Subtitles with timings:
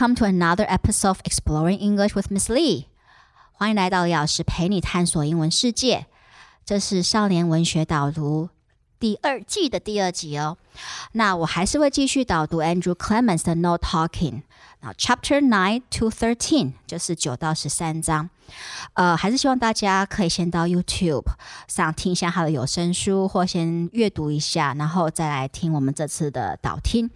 [0.00, 2.86] welcome to another episode of Exploring English with Miss Lee。
[3.52, 6.06] 欢迎来到李老师陪你探索英文世界。
[6.64, 8.48] 这是少年文学导读
[8.98, 10.56] 第二季的第二集哦。
[11.12, 14.44] 那我还是会继续导读 Andrew Clements 的 No Talking。
[14.80, 18.30] 那 Chapter Nine to Thirteen 就是九到十三章。
[18.93, 21.25] 呃，还是希望大家可以先到 YouTube
[21.67, 27.09] 上听一下他的有声书，或先阅读一下，然后再来听我们这次的导听。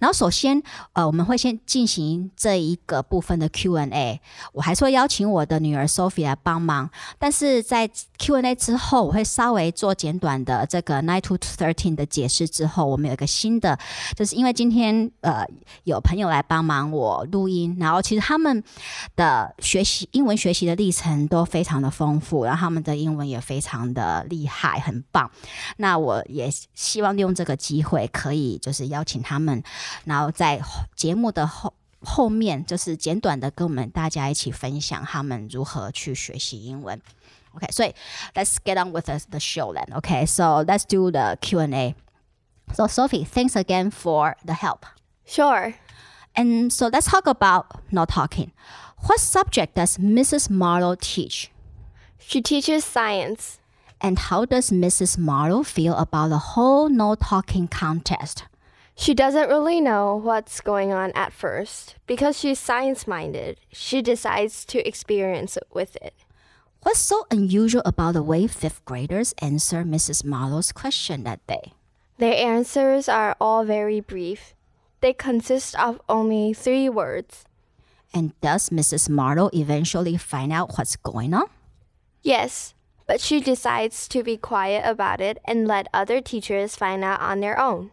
[0.00, 0.62] 然后首先，
[0.92, 4.20] 呃，我们会先进行这一个部分的 Q&A。
[4.52, 12.48] 我还是会邀请我的女儿 Sophie 来帮忙，但是在 Q&A 之后，我会稍微做简短的这个 Nine to Thirteen 的解释。
[12.48, 13.78] 之后，我们有一个新的，
[14.16, 15.44] 就是因为今天呃
[15.84, 18.62] 有朋友来帮忙我录音，然后其实他们
[19.16, 25.30] 的学习英文学习的历程都非常的丰富，然后他们的英文也非常的厉害，很棒。
[25.78, 29.62] 那我也希望利用这个机会，可以就是邀请他们。
[30.04, 30.60] 然后在
[30.94, 37.00] 节目的后后面，就是简短的跟我们大家一起分享他们如何去学习英文。
[37.52, 37.94] OK，所以
[38.34, 39.92] Let's get on with the the show then.
[39.96, 41.94] OK, so let's do the Q and A.
[42.74, 44.84] So Sophie, thanks again for the help.
[45.26, 45.74] Sure.
[46.34, 48.52] And so let's talk about not talking.
[49.06, 50.50] What subject does Mrs.
[50.50, 51.50] Marlowe teach?
[52.18, 53.60] She teaches science.
[54.00, 55.18] And how does Mrs.
[55.18, 58.44] Marlowe feel about the whole no talking contest?
[58.94, 61.96] She doesn't really know what's going on at first.
[62.06, 66.14] Because she's science minded, she decides to experience with it.
[66.82, 70.24] What's so unusual about the way fifth graders answer Mrs.
[70.24, 71.72] Marlowe's question that day?
[72.18, 74.54] Their answers are all very brief.
[75.00, 77.44] They consist of only three words.
[78.18, 79.08] And does Mrs.
[79.08, 81.46] Marlowe eventually find out what's going on?
[82.20, 82.74] Yes,
[83.06, 87.38] but she decides to be quiet about it and let other teachers find out on
[87.38, 87.92] their own.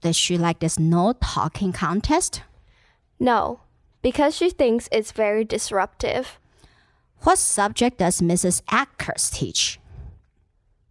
[0.00, 2.42] Does she like this no talking contest?
[3.18, 3.62] No,
[4.00, 6.38] because she thinks it's very disruptive.
[7.22, 8.62] What subject does Mrs.
[8.66, 9.80] Ackers teach?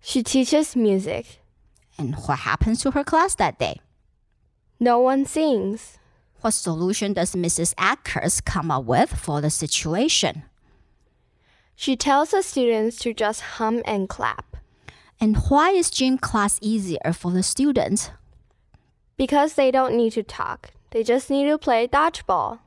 [0.02, 1.40] She teaches music.
[1.98, 3.80] And what happens to her class that day?
[4.78, 6.00] No one sings.
[6.42, 7.74] What solution does Mrs.
[7.76, 10.44] Ackers come up with for the situation?
[11.76, 14.58] She tells the students to just hum and clap.
[15.20, 18.12] And why is gym class easier for the students?
[19.18, 22.60] Because they don't need to talk, they just need to play dodgeball.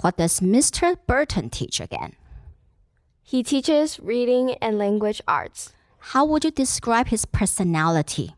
[0.00, 0.96] What does Mr.
[1.06, 2.14] Burton teach again?
[3.22, 5.72] He teaches reading and language arts.
[5.98, 8.34] How would you describe his personality?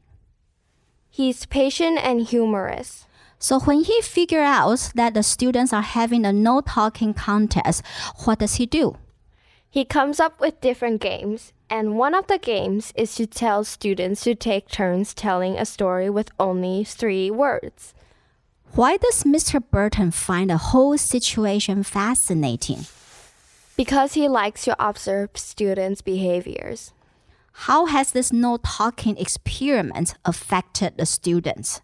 [1.09, 3.06] He's patient and humorous.
[3.42, 7.82] So when he figures out that the students are having a no talking contest,
[8.25, 8.97] what does he do?
[9.69, 14.22] He comes up with different games, and one of the games is to tell students
[14.22, 17.94] to take turns telling a story with only three words.
[18.76, 19.60] Why does Mr.
[19.60, 22.86] Burton find the whole situation fascinating?
[23.76, 26.92] Because he likes to observe students' behaviors.
[27.66, 31.80] How has this no talking experiment affected the students?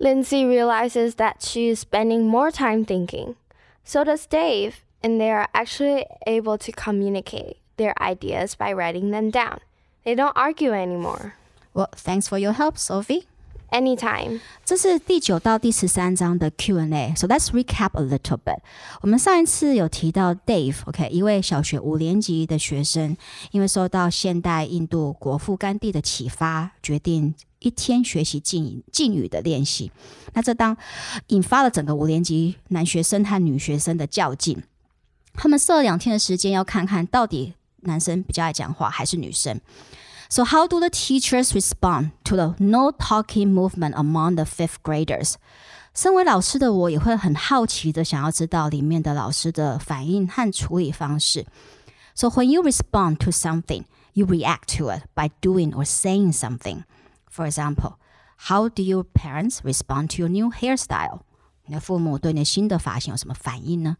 [0.00, 3.34] Lindsay realizes that she is spending more time thinking.
[3.82, 9.30] So does Dave, and they are actually able to communicate their ideas by writing them
[9.30, 9.60] down.
[10.04, 11.34] They don't argue anymore.
[11.74, 13.26] Well, thanks for your help, Sophie.
[13.70, 14.40] Anytime.
[14.64, 17.12] 这是第九到第十三章的 Q&A。
[17.14, 18.58] So let's recap a little bit.
[19.02, 23.16] 我们上一次有提到 Dave，OK，、一位小学五年级的学生，
[23.50, 29.92] 因为受到现代印度国父甘地的启发，决定一天学习敬敬语的练习。
[30.32, 30.76] 那这当
[31.26, 34.62] 引发了整个五年级男学生和女学生的较劲。
[35.34, 39.60] 他们设了两天的时间，要看看到底男生比较爱讲话还是女生。
[40.29, 45.35] So, how do the teachers respond to the no talking movement among the fifth graders?
[45.93, 51.45] 身为老师的我也会很好奇的想要知道里面的老师的反应和处理方式。
[52.15, 53.83] So, when you respond to something,
[54.13, 56.83] you react to it by doing or saying something.
[57.29, 57.97] For example,
[58.49, 61.19] how do your parents respond to your new hairstyle?
[61.65, 63.97] 你的父母对你新的发型有什么反应呢？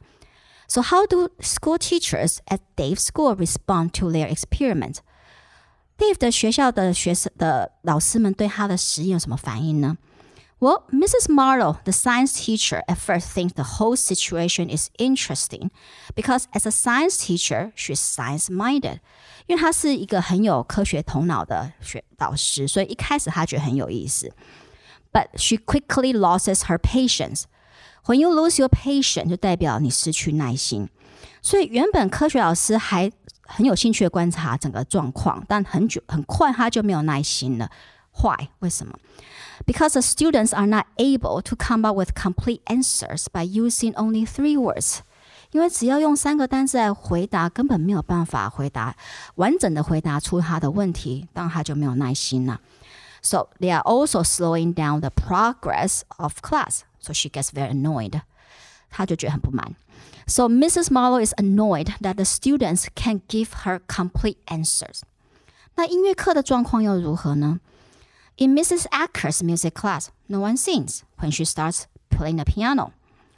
[0.68, 4.98] So, how do school teachers at Dave's school respond to their experiment?
[5.99, 9.99] Dave 的学校的学生的老师们对他的实验有什么反应呢
[10.61, 11.29] ？Well, Mrs.
[11.29, 15.71] Marlowe, the science teacher, at first thinks the whole situation is interesting
[16.15, 19.01] because as a science teacher, she's science-minded.
[19.47, 24.33] 因为她是一个很有科学头脑的学老师，所以一开始她觉得很有意思。
[25.13, 27.45] But she quickly loses her patience.
[28.07, 30.89] When you lose your patience，就代表你失去耐心。
[31.43, 33.11] 所以原本科学老师还
[33.48, 37.70] 很有兴趣的观察整个状况，但很久很快他就没有耐心了。
[38.22, 38.50] Why？
[38.60, 38.98] 为什么？
[39.66, 44.58] Because the students are not able to come up with complete answers by using only three
[44.58, 45.00] words.
[45.52, 48.96] 因为只要用三个单词来回答，根本没有办法回答
[49.36, 52.60] 完整的回答出他的问题，当他就没有耐心了。
[53.22, 56.82] So they are also slowing down the progress of class.
[57.00, 58.22] So she gets very annoyed.
[58.90, 59.76] 她就觉得很不满。
[60.28, 60.90] So Mrs.
[60.90, 65.02] Marlowe is annoyed that the students can't give her complete answers.
[65.76, 67.60] 那音乐课的状况又如何呢？
[68.38, 68.88] In Mrs.
[68.90, 72.94] Acker's music class, no one sings when she starts playing the piano.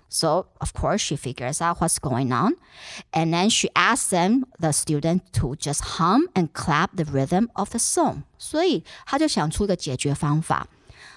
[0.08, 2.56] So, of course, she figures out what's going on.
[3.12, 7.72] And then she asks them, the student, to just hum and clap the rhythm of
[7.72, 8.24] the song.
[8.38, 10.68] 所以他就想出一个解决方法。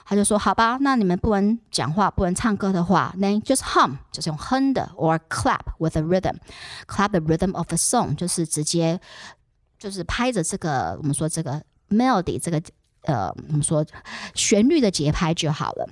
[0.05, 9.01] 他就说：“好吧，那你们不能讲话，不能唱歌的话，then just hum，就是用哼的，or clap with a rhythm，clap the rhythm of the song，就是直接
[9.79, 12.63] 就是拍着这个我们说这个 melody 这个
[13.03, 13.85] 呃我们说
[14.35, 15.89] 旋律的节拍就好了。”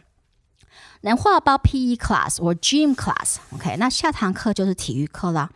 [1.02, 3.37] Then what about PE class or gym class?
[3.50, 5.50] OK，那下堂课就是体育课啦。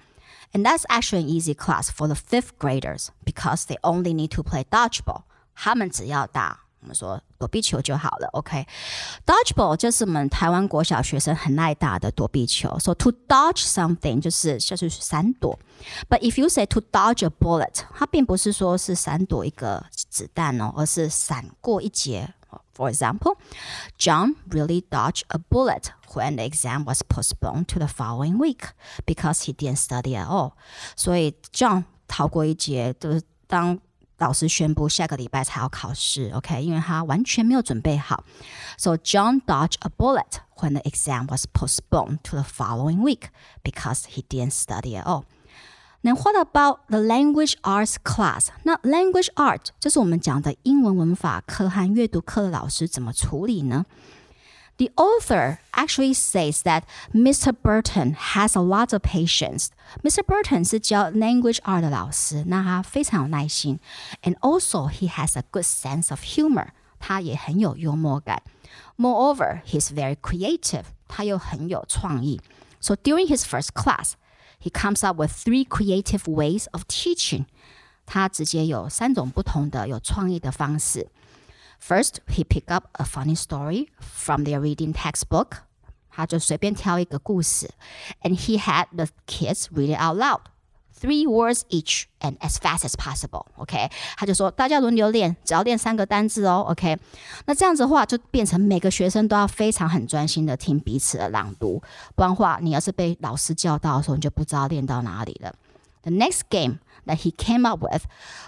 [0.52, 4.42] And that's actually an easy class for the fifth graders because they only need to
[4.42, 5.22] play dodgeball.
[5.54, 8.28] 他们只要打 我们说躲避球就好了。
[8.32, 9.76] OK，dodgeball、okay?
[9.76, 12.78] 就是我们台湾国小学生很爱打的躲避球。
[12.78, 15.58] So to dodge something 就是就是闪躲。
[16.08, 22.34] But if you say to dodge a bullet，它并不是说是闪躲一个子弹哦，而是闪过一劫。
[22.74, 23.36] for example,
[23.98, 28.70] John really dodged a bullet when the exam was postponed to the following week
[29.06, 30.52] because he didn't study at all.
[30.96, 33.78] 所以 John 逃过一劫，就是当
[34.17, 38.23] 老师宣布下个礼拜才要考试，OK，因为他完全没有准备好。
[38.77, 43.29] So John dodged a bullet when the exam was postponed to the following week
[43.63, 45.23] because he didn't study at all.
[46.01, 48.49] Now, what about the language arts class？
[48.63, 53.85] 那 language art 就是我们讲的英文文法课和阅读课的老师怎么处理呢
[54.78, 57.52] ？The author actually says that Mr.
[57.52, 59.68] Burton has a lot of patience.
[60.02, 60.22] Mr.
[60.22, 63.78] Burton 是教 language art 的老师，那他非常有耐心，
[64.22, 66.68] and also he has a good sense of humor.
[66.98, 68.42] 他也很有幽默感。
[68.96, 70.84] Moreover, he's very creative.
[71.08, 72.40] 他又很有创意。
[72.80, 74.12] So during his first class,
[74.62, 77.46] he comes up with three creative ways of teaching.
[78.06, 81.08] 他直接有三种不同的有创意的方式。
[81.80, 85.62] First, he pick up a funny story from their reading textbook.
[86.10, 87.70] 他就随便挑一个故事，
[88.22, 90.40] and he had the kids read it out loud
[91.00, 93.46] three words each and as fast as possible.
[93.56, 96.66] OK，他就说大家轮流练，只要练三个单字哦。
[96.68, 96.98] OK，
[97.46, 101.80] 那这样子的话就变成每个学生都要非常很专心的听彼此的朗读，
[102.14, 105.54] 不然话你要是被老师叫到的时候，你就不知道练到哪里了。
[106.02, 108.06] The next game that he came up with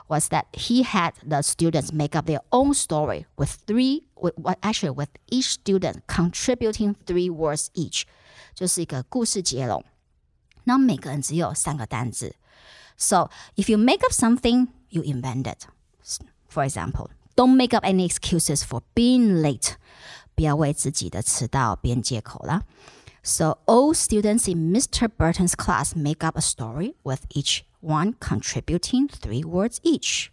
[0.09, 4.91] was that he had the students make up their own story with three, with actually
[4.91, 8.05] with each student contributing three words each，
[8.55, 9.85] 就是一个故事接龙。
[10.64, 12.37] 那每个人只有三个单字。
[12.97, 15.67] So if you make up something, you invent it.
[16.49, 19.75] For example, don't make up any excuses for being late.
[20.35, 22.62] 不要为自己的迟到编借口啦。
[23.23, 25.09] So all students in Mr.
[25.09, 30.29] Burton's class make up a story with each one contributing three words each.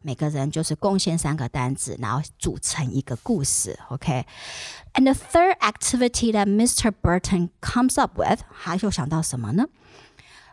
[0.00, 3.78] 每个人就是贡献三个单词，然后组成一个故事。
[3.90, 6.90] OK。And the third activity that Mr.
[6.90, 9.66] Burton comes up with，他又想到什么呢？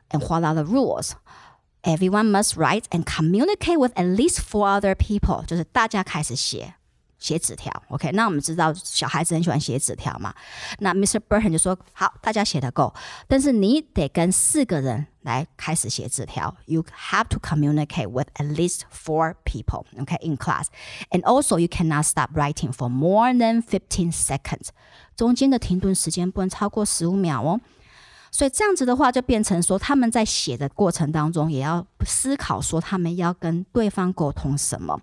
[0.10, 1.12] And what are the rules?
[1.84, 6.76] Everyone must write and communicate with at least four other people，就是大家开始写
[7.19, 8.11] 写纸条，OK？
[8.13, 10.35] 那我们知道小孩子很喜欢写纸条嘛。
[10.79, 11.21] 那 Mr.
[11.29, 12.93] Burton 就说：“好，大家写的够，
[13.27, 16.55] 但是你得跟四个人来开始写纸条。
[16.67, 20.67] You have to communicate with at least four people, OK, in class.
[21.11, 24.69] And also, you cannot stop writing for more than fifteen seconds.
[25.17, 27.61] 中间的停顿时间不能超过十五秒哦。”
[28.37, 35.01] 所以这样子的话，就变成说他们在写的过程当中，也要思考说他们要跟对方沟通什么。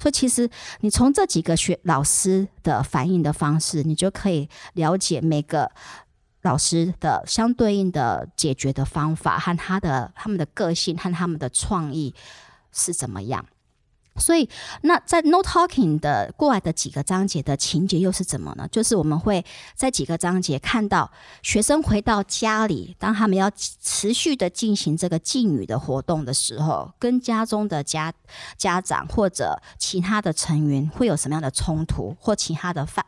[0.00, 5.68] 所以其实你从这几个学老师的反应的方式，你就可以了解每个
[6.42, 12.14] 老师的相对应的解决的方法和他的他们的个性和他们的创意
[12.70, 13.44] 是怎么样。
[14.18, 14.48] 所以，
[14.82, 18.68] 那在 No Talking 的过来的几个章节的情节又是怎么呢？
[18.70, 19.44] 就是我们会
[19.74, 21.10] 在几个章节看到
[21.42, 28.12] 学生回到家里，当他们要持续的进行这个敬语的活动的时候，跟家中的家
[28.56, 33.04] 家长或者其他的成员会有什么样的冲突，或其他的反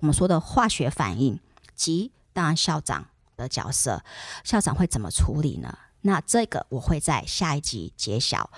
[0.00, 1.38] 我们说的化学反应，
[1.74, 3.06] 及当然校长
[3.36, 4.02] 的角色，
[4.42, 5.76] 校长会怎么处理呢？
[6.02, 8.50] 那这个我会在下一集揭晓。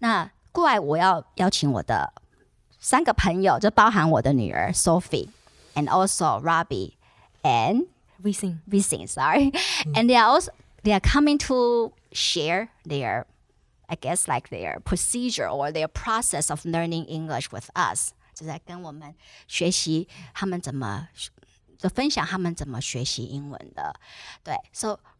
[0.00, 0.28] 那
[0.60, 2.12] 怪我要邀请我的
[2.78, 6.94] 三个朋友，就包含我的女儿 Sophie，and also Rabi
[7.42, 7.86] and
[8.22, 9.52] Vi-Sing Vi-Sing sorry，and、
[9.94, 10.20] 嗯、they mm.
[10.20, 13.26] are also they are coming to share their
[13.86, 19.14] I guess like their procedure or their process of learning English with us，就在跟我们
[19.46, 21.08] 学习他们怎么。
[21.80, 21.86] So,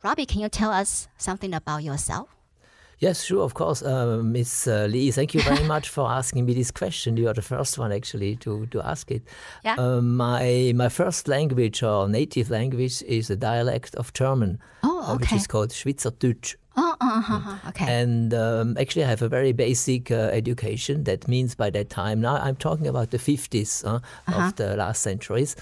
[0.03, 2.27] Rabi, can you tell us something about yourself？
[3.01, 3.81] Yes, sure, of course.
[3.83, 7.17] Uh, Miss uh, Lee, thank you very much for asking me this question.
[7.17, 9.23] You are the first one actually to, to ask it.
[9.65, 9.77] Yeah.
[9.79, 15.17] Uh, my, my first language or native language is a dialect of German, Oh, uh,
[15.17, 16.57] which is called Schweizerdeutsch.
[16.81, 17.87] Oh, uh, uh, okay.
[18.01, 21.05] And um, actually, I have a very basic uh, education.
[21.05, 23.99] That means by that time, now I'm talking about the 50s uh,
[24.39, 25.57] of the last centuries.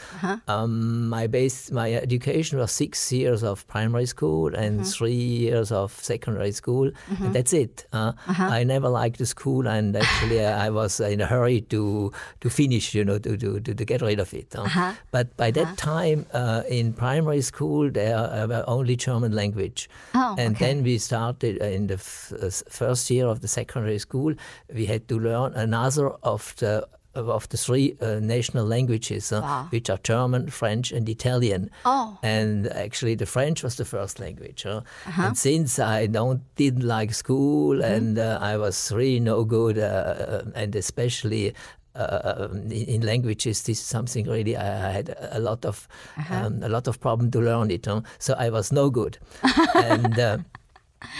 [0.47, 5.13] Um, my base, my education was six years of primary school and three
[5.47, 6.91] years of secondary school,
[7.23, 7.87] and that's it.
[7.93, 12.13] Uh, I never liked the school, and actually, uh, I was in a hurry to
[12.41, 14.55] to finish, you know, to to, to, to get rid of it.
[14.57, 14.69] uh.
[15.11, 20.55] But by that time, uh, in primary school, there were only German language, Oh, and
[20.57, 20.67] okay.
[20.67, 24.35] then we started uh, in the f- uh, first year of the secondary school.
[24.75, 29.67] We had to learn another of the of the three uh, national languages, uh, Wow.
[29.73, 31.71] which are German, French, and Italian.
[31.85, 32.19] Oh.
[32.23, 34.67] And actually, the French was the first language.
[34.67, 34.81] uh.
[35.07, 35.23] Uh-huh.
[35.27, 37.95] And since I don't didn't like school Mm-hmm.
[37.95, 41.53] and uh, I was really no good, uh, and especially.
[41.99, 46.47] Uh, in, in languages, this is something really I, I had a lot of Uh-huh.
[46.47, 47.87] um, a lot of problem to learn it.
[47.87, 48.03] huh?
[48.19, 49.17] So I was no good,
[49.75, 50.39] and uh,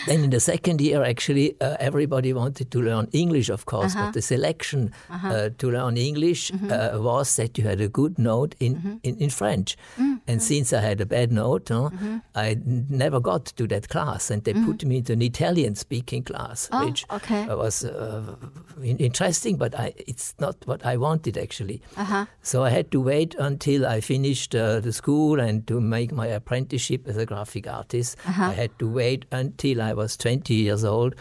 [0.07, 4.07] then in the second year, actually, uh, everybody wanted to learn English, of course, Uh-huh.
[4.07, 6.71] but the selection uh, to learn English Mm-hmm.
[6.73, 9.77] uh, was that you had a good note in, in, in French.
[9.99, 10.15] Mm-hmm.
[10.29, 11.91] And since I had a bad note, huh,
[12.35, 16.69] I n- never got to that class, and they put me into an Italian-speaking class,
[16.69, 16.83] Mm-hmm.
[16.83, 17.43] Oh, which okay.
[17.49, 18.35] uh, was uh,
[18.83, 21.81] in- interesting, but I, it's not what I wanted actually.
[21.97, 22.25] Uh-huh.
[22.43, 26.27] So I had to wait until I finished uh, the school and to make my
[26.29, 28.17] apprenticeship as a graphic artist.
[28.27, 28.51] Uh-huh.
[28.51, 31.15] I had to wait until I was 20 years old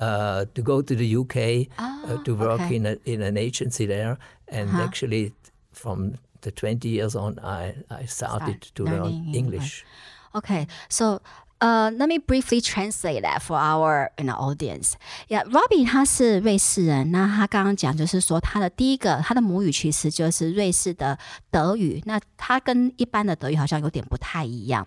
[0.00, 2.64] uh, to go to the UK uh, to work Ah, okay.
[2.64, 2.74] Uh-huh.
[2.74, 4.16] in, a, in an agency there.
[4.48, 5.32] And actually,
[5.72, 9.34] from the 20 years on, I, I started Start to learn English.
[9.36, 9.84] English.
[10.34, 11.20] Okay, so
[11.60, 14.92] uh, let me briefly translate that for our you know audience.
[15.28, 21.18] Yeah, Robbie 他是瑞士人，那他刚刚讲就是说他的第一个他的母语其实就是瑞士的
[21.50, 24.86] 德语，那他跟一般的德语好像有点不太一样。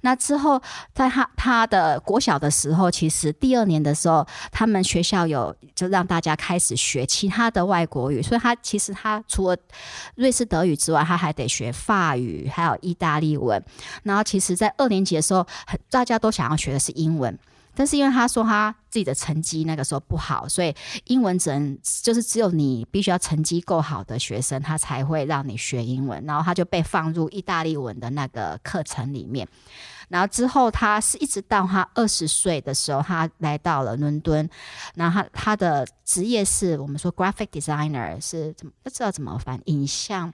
[0.00, 0.60] 那之后
[0.94, 9.56] 在他他的国小的时候，其实第二年的时候，他们学校有就让大家开始学其他的外国语，所以他其实他除了
[10.14, 13.62] 瑞士德语之外，他还得学法语，还有意大利文。
[14.02, 17.36] 然后其实，在二年级的时候，很大家都想要学的是英文，
[17.74, 26.24] 但是因为他说他自己的成绩那个时候不好，所以英文只能就是只有你必须要成绩够好的学生，他才会让你学英文。
[26.24, 29.46] 然后他就被放入意大利文的那个课程里面。
[30.08, 34.48] 然后之后，他是一直到他二十岁的时候，他来到了伦敦。
[34.94, 40.32] 然后他他的职业是我们说 graphic designer，是怎么不知道怎么翻影像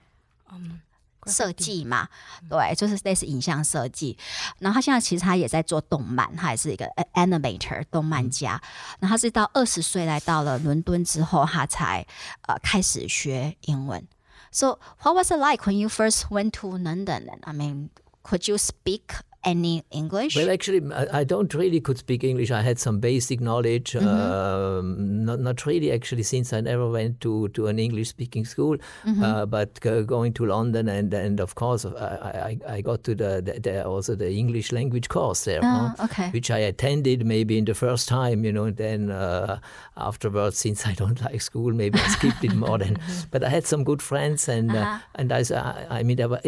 [0.51, 0.79] 嗯
[1.27, 2.07] 设计嘛？
[2.49, 4.17] 对，就是类似影像设计。
[4.59, 8.61] 然后他现在其实他也在做动漫，他也是一个 animator 动漫家。
[8.99, 12.05] 然后他是到二十岁来到了伦敦之后，他才
[12.47, 14.05] 呃开始学英文。
[14.51, 17.27] So what was it like when you first went to London?
[17.41, 17.89] I mean,
[18.21, 19.01] could you speak
[19.45, 20.35] any English?
[20.35, 22.51] Well, actually, I I don't really could speak English.
[22.51, 27.47] I had some basic knowledge, um, not not really actually, since I never went to,
[27.49, 28.77] to an English-speaking school.
[29.05, 33.15] Uh, but go, going to London and and of course I, I, I got to
[33.15, 36.05] the, the, the also the English language course there, Ah, huh?
[36.05, 36.29] okay.
[36.31, 38.65] which I attended maybe in the first time, you know.
[38.65, 39.59] And then uh,
[39.97, 42.97] afterwards, since I don't like school, maybe I skipped it more than.
[43.31, 46.41] But I had some good friends, and uh, and I, I- I mean, were,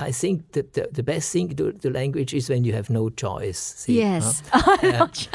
[0.00, 3.10] I think that the, the best thing to the language is when you have no
[3.10, 3.58] choice.
[3.58, 4.32] see, huh?
[4.82, 5.28] Yes,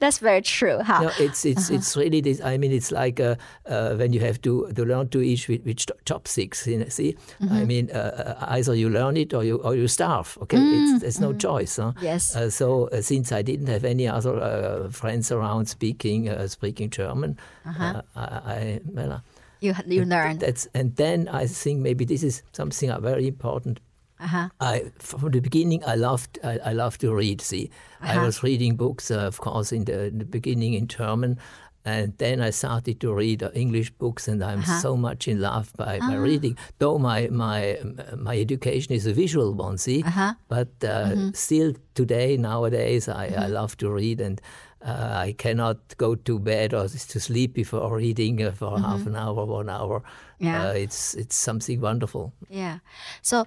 [0.00, 0.78] that's very true.
[0.78, 1.10] No, Huh?
[1.18, 2.40] it's it's it's really this.
[2.40, 5.64] I mean, it's like uh, uh, when you have to, to learn to eat with,
[5.64, 6.66] with ch- chopsticks.
[6.66, 7.16] You know, see,
[7.50, 10.36] I mean, uh, uh, either you learn it or you or you starve.
[10.42, 11.76] Okay, it's, there's no choice.
[11.76, 11.92] Huh?
[12.02, 12.34] Yes.
[12.36, 16.90] Uh, so uh, since I didn't have any other uh, friends around speaking uh, speaking
[16.90, 18.20] German, uh I,
[18.54, 19.20] I well, uh,
[19.60, 20.38] You you learn.
[20.38, 23.78] that's and then I think maybe this is something uh, very important.
[24.24, 24.48] Uh-huh.
[24.60, 27.40] I from the beginning I loved I, I loved to read.
[27.40, 28.24] See, I Uh-huh.
[28.26, 31.38] was reading books, uh, of course, in the, in the beginning in German,
[31.84, 34.80] and then I started to read uh, English books, and I'm Uh-huh.
[34.80, 36.22] so much in love by, by Ah.
[36.30, 36.56] reading.
[36.78, 37.78] Though my my
[38.16, 40.34] my education is a visual one, see, Uh-huh.
[40.48, 41.30] but uh, Mm-hmm.
[41.34, 44.40] still today nowadays I, I love to read and.
[44.84, 49.14] uh, I cannot go to bed or to sleep before reading uh, for half an
[49.14, 50.02] hour, one hour.
[50.40, 50.70] Yeah.
[50.70, 52.32] Uh, it's it's something wonderful.
[52.50, 52.78] Yeah.
[53.22, 53.44] So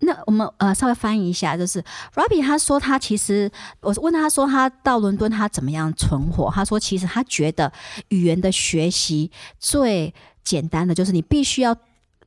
[0.00, 1.82] 那我们呃稍微翻译一下，就是
[2.14, 7.72] Robbie 他说他其实我问他说他到伦敦他怎么样存活，他说其实他觉得
[8.08, 11.76] 语言的学习最简单的就是你必须要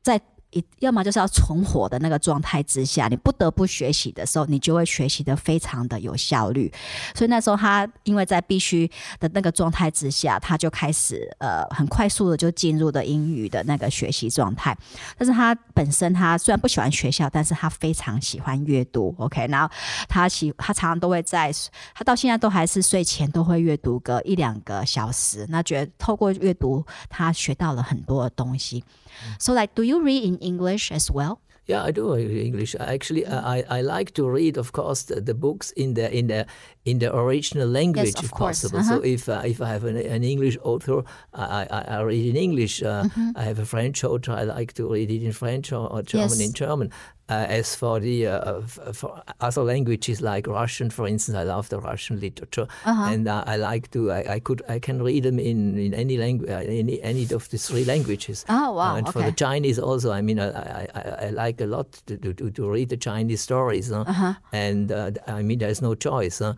[0.02, 0.22] 在
[0.54, 6.72] 一要么就是要存活的那个状态之下，你不得不学习的时候，你就会学习的非常的有效率。
[7.16, 14.78] 所以那时候他因为在必须的那个状态之下，他就开始呃很快速的就进入了英语的那个学习状态。
[15.18, 19.14] 但是他本身他虽然不喜欢学校，但是他非常喜欢阅读。
[19.18, 19.74] OK，然后
[20.08, 21.52] 他喜他常常都会在
[21.96, 25.46] 他到现在都还是睡前都会阅读个一两个小时。
[25.50, 28.84] 那觉得透过阅读，他学到了很多的东西。
[29.40, 31.40] So like, do you read in English as well?
[31.66, 32.76] Yeah, I do English.
[32.78, 36.46] Actually, I, I like to read, of course, the, the books in the in the
[36.84, 38.62] in the original language, Yes, of if course.
[38.64, 38.80] possible.
[38.80, 38.96] Uh-huh.
[39.00, 42.36] So if uh, if I have an, an English author, I, I, I read in
[42.36, 42.84] English.
[42.84, 43.08] Uh,
[43.38, 46.28] I have a French author, I like to read it in French or, or German
[46.32, 46.40] Mm-hmm.
[46.42, 46.48] Yes.
[46.50, 46.92] in German.
[47.30, 48.60] Uh, as for the uh,
[48.94, 53.14] for other languages like Russian, for instance, I love the Russian literature, Uh-huh.
[53.14, 54.12] and uh, I like to.
[54.12, 57.48] I, I could I can read them in in any language, uh, any any of
[57.50, 58.44] the three languages.
[58.50, 61.66] Oh, wow, Uh, and for the Chinese also, I mean, I, I, I, like a
[61.66, 63.88] lot to, to, to- read the Chinese stories.
[63.90, 64.34] huh?
[64.52, 66.42] And uh, I mean, there's no choice.
[66.44, 66.54] Uh,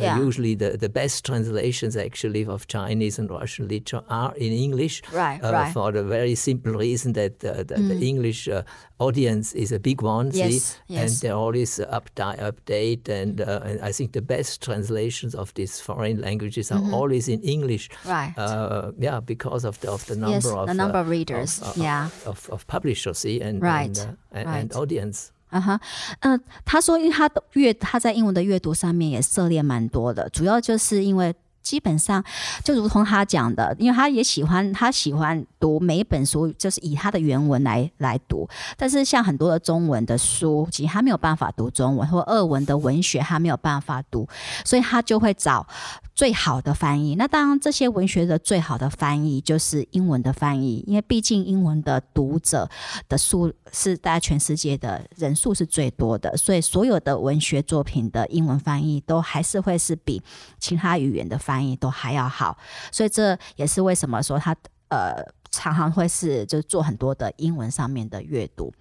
[0.00, 0.20] Yeah.
[0.26, 5.00] Usually, the, the best translations actually of Chinese and Russian literature are in English.
[5.14, 5.72] Right, uh, right.
[5.72, 8.62] For the very simple reason that uh, the, the English uh,
[8.98, 10.09] audience is a big one.
[10.09, 11.01] see, Yes, yes.
[11.01, 13.07] And they're always up update.
[13.07, 17.41] And, uh, and I think the best translations of these foreign languages are always in
[17.41, 17.89] English.
[17.89, 18.09] Mm-hmm.
[18.09, 18.33] Right.
[18.37, 21.61] Uh, yeah, because of the of the number Yes, of the number uh, of readers,
[21.61, 22.09] of, yeah.
[22.25, 24.61] of, of publishers, see, and Right, and, uh, and, right.
[24.61, 25.31] and audience.
[25.51, 25.79] 嗯哼，
[26.21, 32.22] 嗯，他说，因为他的阅他在英文的阅读上面也涉猎蛮多的，主要就是因为 基本上
[32.64, 38.48] 就如同他讲的，因为他也喜欢他喜欢读每一本书，就是以他的原文来来读。
[38.76, 44.28] 但是像很多的中文的书，其实他没有办法读中文，或俄文的文学他没有办法读，
[44.64, 45.66] 所以他就会找
[46.14, 47.14] 最好的翻译。
[47.14, 52.68] 那当然，这些文学的最好的翻译就是英文的翻译，因为毕竟英文的读者
[53.08, 60.22] 的数是大家全世界的人数是最多的，所以所有的文学作品的英文翻译都还是会是比
[60.58, 62.57] 其他语言的翻译都还要好。
[62.91, 64.55] 所以这也是为什么说他
[64.89, 68.73] 呃常常会是就是做很多的英文上面的阅读。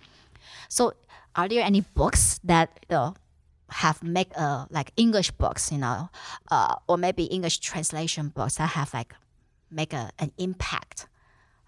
[0.69, 0.95] So
[1.33, 3.15] are there any books that you know,
[3.71, 6.09] have make a like English books, you know,
[6.51, 9.15] uh, or maybe English translation books that have like
[9.71, 11.07] make a, an impact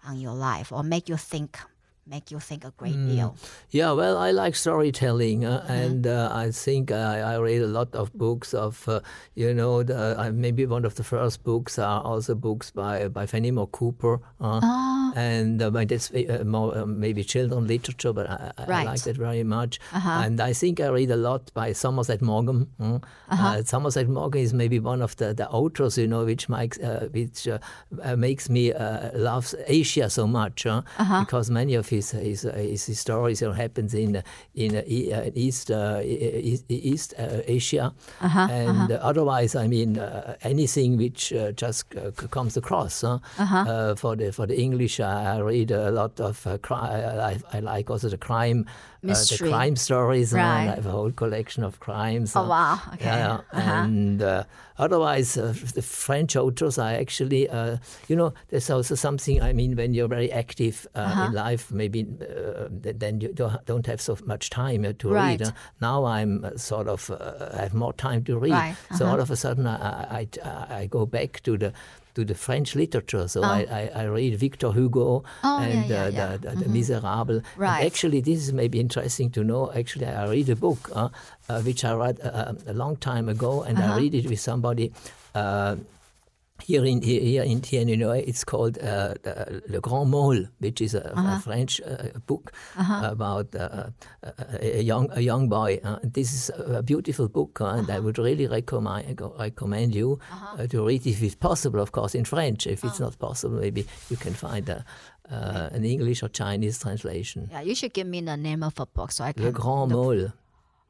[0.05, 1.59] on your life or make you think
[2.06, 3.36] make you think a great deal?
[3.70, 5.72] Yeah, well, I like storytelling, uh, Mm-hmm.
[5.72, 9.00] and uh, I think I, I read a lot of books of, uh,
[9.34, 13.26] you know, the, uh, maybe one of the first books are also books by by
[13.26, 15.12] Fenimore Cooper, Ah.
[15.14, 19.16] and uh, that's uh, more uh, maybe children literature, but I, I, I like that
[19.16, 19.78] very much.
[19.92, 20.22] Uh-huh.
[20.24, 22.66] And I think I read a lot by Somerset Maugham.
[22.80, 22.98] uh,
[23.30, 23.46] Uh-huh.
[23.58, 27.08] uh, Somerset Maugham is maybe one of the, the authors, you know, which makes uh,
[27.12, 27.48] which
[28.16, 31.20] makes me uh, love Asia so much, uh, Uh-huh.
[31.24, 34.22] because many of his his, uh, his, his stories uh, happens in uh,
[34.64, 36.00] in uh, uh, East uh,
[36.68, 42.10] East uh, Asia, Uh-huh, and uh, otherwise, I mean, uh, anything which uh, just uh,
[42.30, 43.02] comes across.
[43.02, 43.18] huh?
[43.38, 43.64] Uh-huh.
[43.72, 47.38] Uh, for the for the English, I I read a lot of uh, cri- I,
[47.56, 48.64] I like also the crime.
[49.04, 50.68] Uh, the crime stories, uh, Right.
[50.70, 52.36] I have a whole collection of crimes.
[52.36, 52.74] Oh uh, wow!
[52.94, 53.06] Okay.
[53.10, 53.82] yeah, Uh-huh.
[53.82, 54.44] and uh,
[54.78, 57.76] otherwise, uh, the French authors are actually, uh,
[58.08, 59.42] you know, there's also something.
[59.42, 61.24] I mean, when you're very active uh, Uh-huh.
[61.26, 62.68] in life, maybe uh,
[63.04, 63.30] then you
[63.70, 65.40] don't have so much time uh, to Right.
[65.40, 65.48] read.
[65.48, 65.52] uh.
[65.88, 69.12] Now I'm uh, sort of uh, have more time to read, Right, so uh-huh.
[69.14, 69.76] all of a sudden I,
[70.20, 70.22] I,
[70.80, 71.72] I, go back to the.
[72.18, 75.06] To the French literature, so I, I, I read Victor Hugo
[75.42, 76.36] Oh, yeah, and yeah, uh, yeah.
[76.36, 77.38] the, the, the Miserable.
[77.78, 79.62] And actually, this is maybe interesting to know.
[79.80, 81.08] Actually, I read a book uh,
[81.48, 83.94] uh, which I read uh, a long time ago, and Uh-huh.
[83.94, 84.86] I read it with somebody.
[86.62, 89.14] Uh, here in here, in here in Illinois, it's called uh,
[89.68, 91.36] Le Grand Meaulnes, which is a, Uh-huh.
[91.36, 93.90] a French uh, book about uh,
[94.22, 95.80] a, a young a young boy.
[95.84, 98.02] Uh, this is a beautiful book, uh, and I Uh-huh.
[98.04, 100.18] would really recommend recommend you
[100.58, 102.66] uh, to read it if it's possible, of course, in French.
[102.66, 104.84] If it's not possible, maybe you can find a,
[105.30, 107.48] uh, an English or Chinese translation.
[107.50, 109.44] Yeah, you should give me the name of a book so I can.
[109.44, 110.32] Le Grand Meaulnes.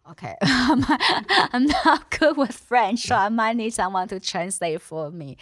[0.05, 5.37] Okay, I'm not good with French, so I might need someone to translate for me.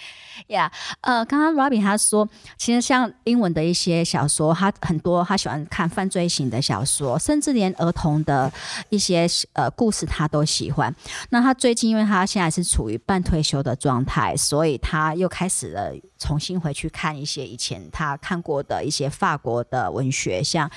[0.49, 0.71] Yeah，
[1.01, 8.53] 呃，刚刚 Robin 他说，其实像英文的一些小说，他很多他喜欢看犯罪型的小说，甚至连儿童的
[8.91, 10.95] 一些呃故事他都喜欢。
[11.31, 20.71] 那他最近因为他现在是处于半退休的状态，所以他又开始了重新回去看一些以前他看过的一些法国的文学，像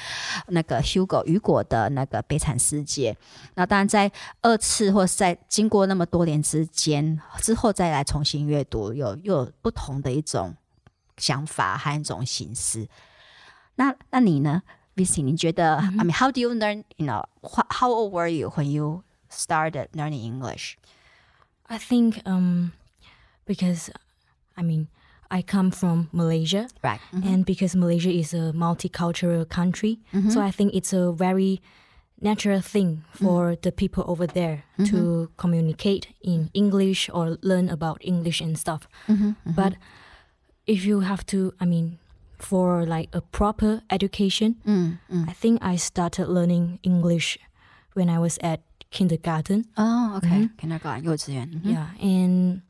[0.48, 3.12] 那个 Hugo 雨果的那个《悲惨世界》。
[3.56, 4.10] 那当然，在
[4.42, 10.56] 二次或是在经过那么多年之间之后，再来重新阅读，有又有不同的一种
[11.18, 12.88] 想法和一种形式。
[13.76, 14.64] 那那你呢
[14.96, 15.22] ，Vicky？
[15.24, 16.02] 你觉得、mm hmm.
[16.02, 16.86] I mean, how do you learn?
[16.96, 17.26] You know,
[17.70, 20.78] how old were you when you started learning English?
[21.68, 22.72] I think um,
[23.46, 23.90] because
[24.56, 24.88] I mean.
[25.33, 27.01] I come from Malaysia, right?
[27.13, 27.29] Mm-hmm.
[27.29, 30.31] And because Malaysia is a multicultural country, mm-hmm.
[30.31, 31.61] so I think it's a very
[32.21, 33.63] natural thing for mm.
[33.63, 34.85] the people over there mm-hmm.
[34.91, 38.89] to communicate in English or learn about English and stuff.
[39.07, 39.53] Mm-hmm, mm-hmm.
[39.53, 39.75] But
[40.67, 41.99] if you have to, I mean,
[42.39, 45.29] for like a proper education, mm, mm.
[45.29, 47.39] I think I started learning English
[47.95, 49.67] when I was at kindergarten.
[49.77, 50.49] Oh, okay.
[50.49, 50.57] Mm-hmm.
[50.57, 51.49] Kindergarten, 幼稚园.
[51.51, 51.71] Mm-hmm.
[51.71, 52.63] Yeah, and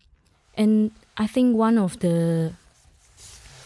[0.57, 2.54] and I think one of the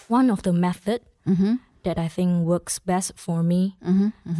[0.07, 1.55] one of the method mm-hmm.
[1.83, 3.75] that I think works best for me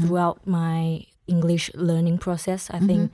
[0.01, 2.69] throughout my English learning process.
[2.69, 2.87] I mm-hmm.
[2.87, 3.11] think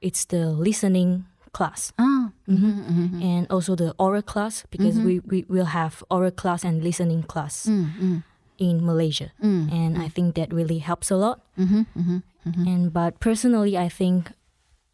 [0.00, 1.92] it's the listening class.
[1.98, 2.30] Oh.
[2.48, 3.22] Mm-hmm, mm-hmm.
[3.22, 5.26] And also the oral class because mm-hmm.
[5.26, 8.18] we, we will have oral class and listening class mm-hmm.
[8.58, 9.32] in Malaysia.
[9.42, 11.40] Mm, and I think that really helps a lot.
[11.58, 14.30] Mm-hmm, and but personally I think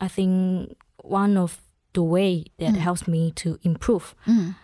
[0.00, 1.60] I think one of
[1.94, 2.76] the way that mm.
[2.76, 4.54] helps me to improve mm.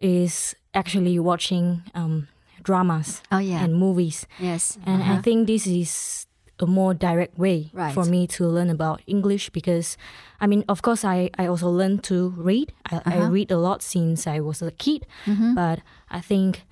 [0.00, 2.28] is actually watching um,
[2.62, 3.64] dramas oh, yeah.
[3.64, 4.26] and movies.
[4.38, 4.78] Yes.
[4.86, 5.14] And uh-huh.
[5.14, 6.26] I think this is
[6.60, 7.94] a more direct way right.
[7.94, 9.96] for me to learn about English because,
[10.40, 12.72] I mean, of course, I, I also learned to read.
[12.90, 13.10] I, uh-huh.
[13.10, 15.54] I read a lot since I was a kid, mm-hmm.
[15.54, 16.64] but I think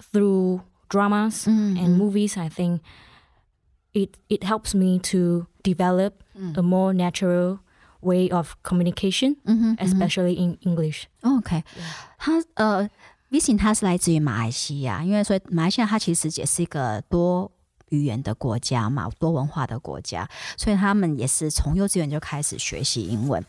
[0.00, 1.76] through dramas mm-hmm.
[1.76, 2.82] and movies, I think
[3.94, 6.56] it it helps me to develop mm.
[6.56, 7.60] a more natural
[8.00, 10.56] way of communication, mm-hmm, especially mm-hmm.
[10.62, 11.04] in English.
[11.22, 11.62] OK，
[12.18, 12.88] 他呃。
[13.30, 17.52] Vi-Sing 他是来自于马来西亚，因为所以马来西亚它其实也是一个多
[17.90, 23.44] 语言的国家嘛，多文化的国家，所以他们也是从幼稚园就开始学习英文。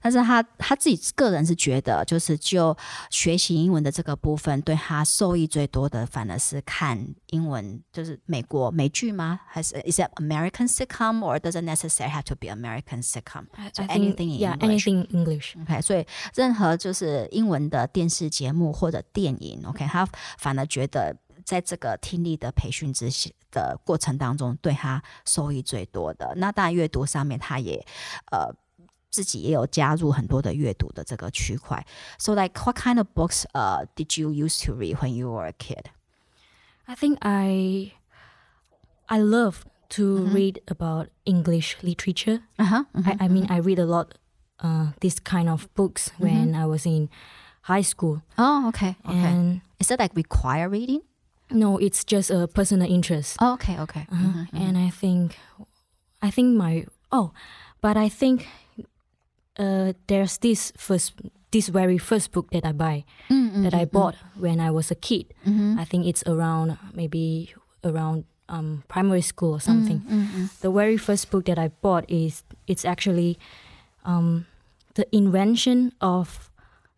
[0.00, 2.76] 但是他他自己个人是觉得，就是就
[3.10, 9.40] 学习英文的这个部分，对他受益最多的，反而是看英文，就是美国美剧吗？
[9.46, 13.46] 还是 is it American sitcom or doesn't necessarily have to be American sitcom?
[13.72, 14.86] So anything in yeah, English.
[14.86, 15.54] anything in English.
[15.62, 20.06] OK，所以任何就是英文的电视节目或者电影，OK，他
[20.38, 21.16] 反而觉得。
[21.49, 23.09] 在这个听力的培训之
[23.51, 26.33] 的过程当中，对他收益最多的。
[26.37, 27.85] 那当然，阅读上面他也
[28.31, 28.53] 呃
[29.09, 31.85] 自己也有加入很多的阅读的这个区块。
[32.17, 35.53] So, like, what kind of books uh did you used to read when you were a
[35.53, 35.85] kid?
[36.85, 37.93] I think I
[39.07, 40.33] I love to mm-hmm.
[40.33, 42.41] read about English literature.
[42.57, 44.15] Uh-huh, mm-hmm, I, I mean, I read a lot
[44.59, 47.09] uh, this kind of books when I was in
[47.61, 48.21] high school.
[48.37, 48.97] Oh, okay.
[49.05, 49.15] okay.
[49.15, 51.01] And is that like require reading?
[51.50, 53.36] No, it's just a personal interest.
[53.40, 54.06] Oh, okay, okay.
[54.12, 54.22] Uh-huh.
[54.22, 55.36] Mm-hmm, and I think,
[56.22, 57.32] I think my oh,
[57.80, 58.46] but I think
[59.58, 61.14] uh, there's this first,
[61.50, 64.94] this very first book that I buy mm-hmm, that I bought when I was a
[64.94, 65.34] kid.
[65.46, 65.78] Mm-hmm.
[65.78, 70.00] I think it's around maybe around um, primary school or something.
[70.00, 70.44] Mm-hmm.
[70.60, 73.38] The very first book that I bought is it's actually
[74.04, 74.46] um,
[74.94, 76.49] the invention of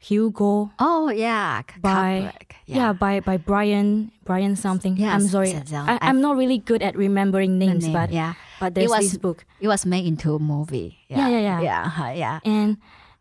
[0.03, 0.73] Hugo.
[0.81, 2.35] Oh yeah, by
[2.67, 2.77] yeah.
[2.77, 2.93] yeah.
[2.93, 4.97] by by Brian Brian something.
[4.97, 8.75] Yes, I'm sorry, I, am not really good at remembering names, name, but yeah, but
[8.75, 9.45] there's it was, this book.
[9.61, 10.99] It was made into a movie.
[11.07, 12.13] Yeah, yeah, yeah, yeah, yeah.
[12.15, 12.41] yeah.
[12.45, 12.79] And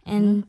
[0.07, 0.47] and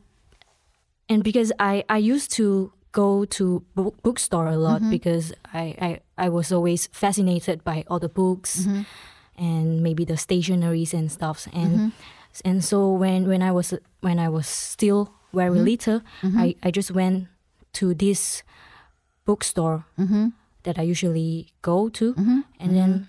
[1.07, 4.89] and because I I used to go to book, bookstore a lot mm-hmm.
[4.89, 5.75] because I,
[6.17, 8.81] I I was always fascinated by all the books mm-hmm.
[9.37, 11.89] and maybe the stationaries and stuffs and mm-hmm.
[12.45, 15.65] and so when when I was when I was still very Mm-hmm.
[15.65, 17.27] little, I, I just went
[17.73, 18.43] to this
[19.25, 20.27] bookstore Mm-hmm.
[20.63, 22.39] that I usually go to, Mm-hmm.
[22.59, 23.07] and then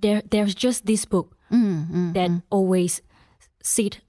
[0.00, 2.12] there there's just this book Mm-hmm.
[2.12, 3.02] that always
[3.62, 4.00] sit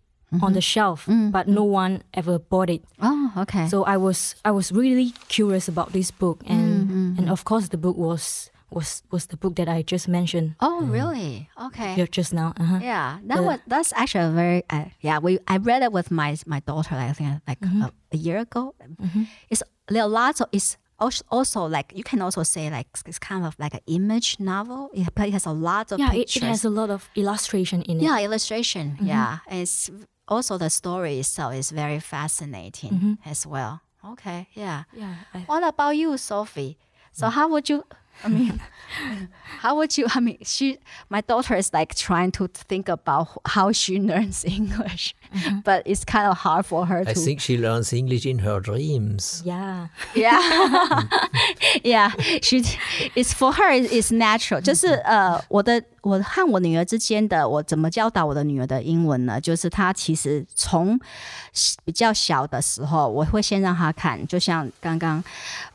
[0.42, 2.84] on the shelf, but no one ever bought it.
[3.00, 3.68] Oh, okay.
[3.70, 7.78] So I was I was really curious about this book, and and of course the
[7.78, 10.56] book was was was the book that I just mentioned.
[10.60, 10.92] Oh, mm-hmm.
[10.92, 11.50] really?
[11.68, 11.94] Okay.
[11.94, 12.54] Here just now.
[12.60, 12.80] Uh-huh.
[12.82, 15.20] Yeah, that The- was that's actually a very uh, yeah.
[15.20, 16.96] We I read it with my my daughter.
[16.96, 18.76] I think like a, a year ago.
[18.84, 19.24] Mm-hmm.
[19.50, 23.20] It's there are lots of it's also, also like you can also say like it's
[23.20, 24.90] kind of like an image novel.
[24.94, 26.44] It, but it has a lot of Yeah, it, pictures.
[26.44, 28.04] it has a lot of illustration in it.
[28.04, 28.98] yeah, illustration.
[29.02, 29.90] Yeah, it's
[30.28, 33.82] also the story itself is very fascinating as well.
[34.06, 34.84] Okay, yeah.
[34.94, 36.78] Yeah, I, What about you, Sophie?
[37.12, 37.32] So mm.
[37.32, 37.84] how would you?
[38.24, 38.60] I mean,
[39.62, 40.08] how would you?
[40.14, 45.14] I mean, she, my daughter is like trying to think about how she learns English,
[45.34, 45.60] mm-hmm.
[45.64, 47.02] but it's kind of hard for her.
[47.06, 49.44] I to, think she learns English in her dreams.
[49.46, 51.04] Yeah, yeah,
[51.84, 52.12] yeah.
[52.42, 52.64] She,
[53.16, 53.72] it's for her.
[53.72, 54.62] It's natural.
[54.62, 59.40] 就是呃，我的我和我女儿之间的，我怎么教导我的女儿的英文呢？
[59.40, 61.00] 就是她其实从
[61.86, 65.24] 比较小的时候，我会先让她看，就像刚刚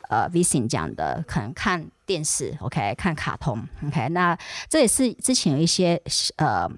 [0.08, 1.86] 呃 Vi-Sing 讲的，可能看。
[2.12, 4.08] 电视，OK，看卡通，OK。
[4.10, 4.36] 那
[4.68, 6.00] 这也是之前有一些
[6.36, 6.70] 呃。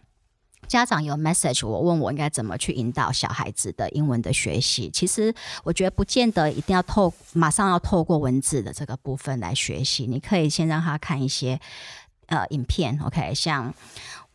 [0.67, 4.91] 家长有 message 我问我应该怎么去引导小孩子的英文的学习。
[4.91, 11.61] 其实我觉得不见得一定要透马上要透过文字的这个部分来学习，你可以先让他看一些
[12.29, 13.73] 呃影片，OK，像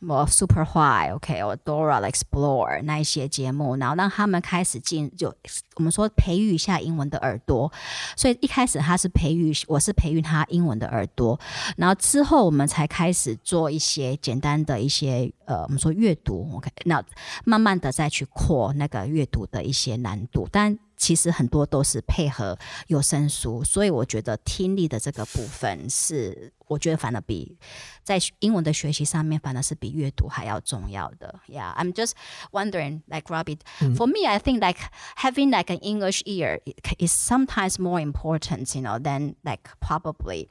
[0.01, 5.33] 我 Super Why，OK，我 Dora Explore 那一些节目，然后让他们开始进就
[5.75, 7.69] 我们说培育一下英文的耳朵。
[8.15, 11.37] 所以一开始他是培育，我是培育他英文的耳朵，
[11.75, 17.03] 然后之后我们才开始做一些简单的一些呃，我们说阅读，OK，那
[17.43, 20.79] 慢慢的再去扩那个阅读的一些难度，但。
[20.99, 27.57] 其实很多都是配合有声书，所以我觉得听力的这个部分是，我觉得反而比
[28.03, 31.39] 在英文的学习上面，反而是比阅读还要重要的。
[31.47, 32.11] Yeah, I'm just
[32.51, 33.95] wondering, like Rabi, mm.
[33.95, 34.79] for me, I think like
[35.15, 36.59] having like an English ear
[36.99, 40.49] is sometimes more important, you know, than like probably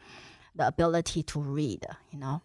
[0.57, 2.41] the ability to read, you know,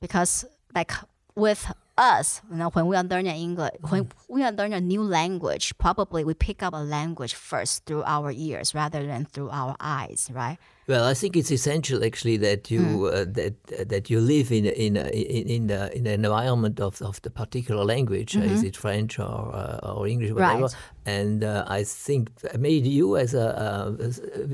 [0.00, 0.92] because like
[1.36, 5.02] with us, you know, when we are learning English, when we are learning a new
[5.02, 9.76] language, probably we pick up a language first through our ears rather than through our
[9.80, 10.58] eyes, right?
[10.86, 13.04] Well, I think it's essential actually that you Hmm.
[13.06, 17.00] uh, that uh, that you live in in in in, a, in an environment of,
[17.00, 18.36] of the particular language.
[18.36, 20.68] Uh, Is it French or uh, or English, whatever?
[20.68, 21.08] Mm-hmm.
[21.08, 21.16] Right.
[21.20, 23.90] And uh, I think maybe you as a uh,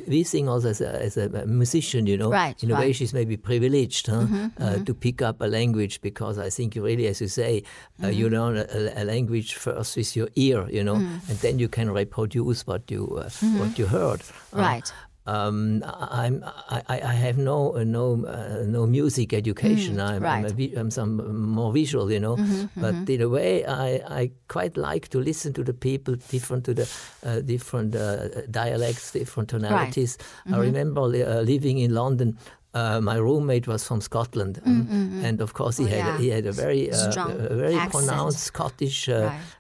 [0.07, 2.85] Vi-Sing also as a, as a musician, you know, Right, in a way right.
[2.91, 4.27] Mm-hmm, she's maybe privileged huh?
[4.59, 7.63] Uh, to pick up a language because I think you really, as you say,
[8.05, 8.35] uh, you Mm-hmm.
[8.37, 11.29] learn a, a language first with your ear, you know, Mm.
[11.29, 14.21] and then you can reproduce what you uh, what you heard.
[14.53, 14.93] Uh, Right.
[15.27, 15.83] um,
[16.25, 16.43] I'm,
[16.89, 20.01] I, I have no uh, no uh, no music education.
[20.01, 20.45] I'm, I'm, Mm, right.
[20.47, 21.13] Mm-hmm, vi- I'm some
[21.55, 22.37] more visual, you know.
[22.77, 23.91] but in a way, I,
[24.23, 26.87] I quite like to listen to the people, different to the
[27.27, 30.17] uh, different uh, dialects, different tonalities.
[30.19, 30.55] Mm-hmm.
[30.55, 32.37] I remember uh, living in London.
[32.73, 36.19] Uh, my roommate was from Scotland, um, and of course he Oh, had yeah.
[36.19, 37.11] he had a very uh,
[37.51, 37.91] a very accent.
[38.07, 39.15] pronounced Scottish uh,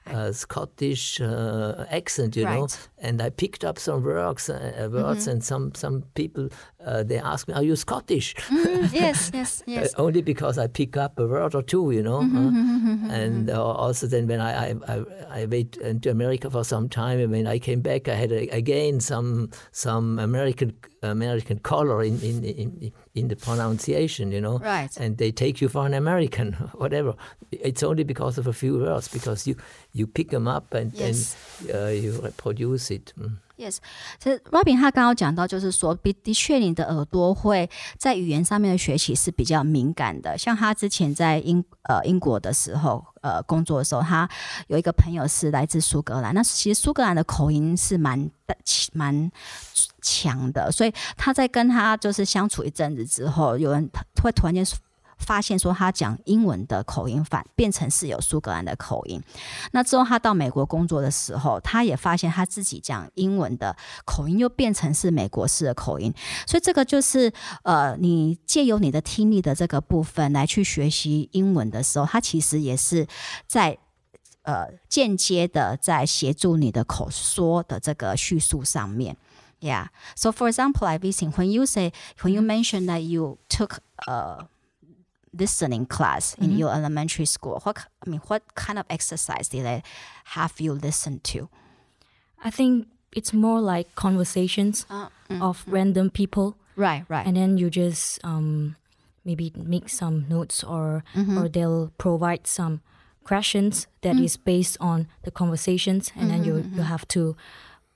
[0.06, 2.60] Right, Uh, Scottish uh, accent, you know.
[2.60, 2.70] Right.
[2.70, 3.06] Mm-hmm.
[3.08, 6.48] And I picked up some words, uh, words, and some some people
[6.86, 8.34] uh, they ask me, "Are you Scottish?"
[8.92, 9.94] yes, yes, Uh, yes.
[9.98, 12.20] only because I pick up a word or two, you know.
[12.20, 15.04] uh, and uh, also then when I, I, I,
[15.42, 18.48] I went into America for some time, and when I came back, I had a,
[18.48, 24.58] again some some American American color in in, in in the pronunciation, you know.
[24.58, 24.96] Right.
[24.96, 27.14] And they take you for an American, whatever.
[27.52, 29.56] It's only because of a few words, because you
[29.92, 31.36] you pick them up and Yes.
[31.66, 33.12] then uh, you reproduce it.
[33.18, 33.36] Mm.
[33.60, 33.76] Yes，
[34.18, 37.68] 其实 Robin 他刚刚讲到，就是说，的的确你的耳朵会
[37.98, 40.38] 在语言上面的学习是比较敏感的。
[40.38, 44.26] 像他之前在英呃英国的时候，呃工作的时候，他
[44.68, 48.30] 有一个朋友是来自苏格兰，那其实苏格兰的口音是蛮
[48.94, 49.30] 蛮
[50.00, 53.86] 强的，所以他在跟他就是相处一阵子之后，有人
[54.22, 54.64] 会突然间
[55.20, 59.22] 发现说他讲英文的口音反变成是有苏格兰的口音。
[59.70, 66.12] 那之后他到美国工作的时候，他也发现他自己讲英文的口音又变成是美国式的口音。
[66.46, 73.06] 所以这个就是呃，你借由你的听力的这个部分来去学习英文的时候，它其实也是
[73.46, 73.78] 在。
[74.42, 79.14] 呃，间接的在协助你的口说的这个叙述上面
[79.60, 79.88] ，Yeah.
[80.16, 84.46] So for example, like Vincent, when you say when you mention that you took a
[85.32, 86.58] listening class in mm-hmm.
[86.58, 89.82] your elementary school, what I mean, what kind of exercise did they
[90.24, 91.48] have you listen to?
[92.42, 95.72] I think it's more like conversations uh, mm, of mm.
[95.72, 97.26] random people, Right, right.
[97.26, 98.76] and then you just um,
[99.24, 101.38] maybe make some notes, or mm-hmm.
[101.38, 102.80] or they'll provide some
[103.24, 104.24] questions that mm.
[104.24, 107.36] is based on the conversations, and then mm-hmm, you you have to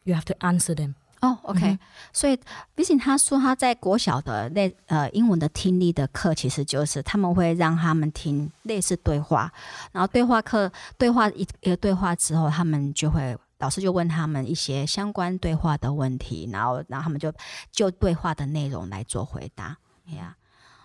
[0.05, 0.97] you have to answer them.
[1.24, 1.78] 哦、o k
[2.12, 2.38] 所以
[2.76, 9.52] Vincent 他说他在国小的那呃英文的听力的课，其实就是他们会让他们听类似对话，
[9.92, 17.32] 然后对话课对话一一个对话之后，他们就会老师就问他们一些相关对话的问题，然后然后他们就
[17.72, 19.78] 就对话的内容来做回答。
[20.06, 20.34] Yeah,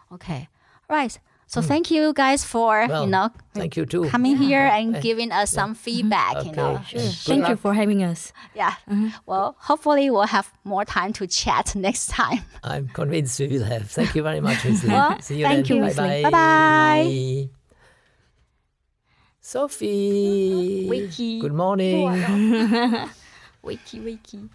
[0.09, 0.47] okay,
[1.49, 1.67] So hmm.
[1.67, 4.05] thank you guys for Well, you know Thank you too.
[4.05, 6.45] coming here and giving us some feedback.
[6.45, 7.01] You know, Okay.
[7.01, 8.31] Good Thank you for having us.
[8.53, 8.75] yeah.
[8.87, 9.09] Mm-hmm.
[9.25, 12.45] Well, hopefully we'll have more time to chat next time.
[12.63, 13.89] I'm convinced we will have.
[13.89, 14.77] Thank you very much, Lee.
[14.87, 15.89] Well, See you thank then.
[15.89, 17.49] you, Bye bye.
[19.41, 20.85] Sophie.
[20.89, 21.39] Wiki.
[21.41, 22.05] Good morning.
[23.65, 24.49] Wakey, wakey.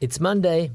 [0.00, 0.70] It's Monday.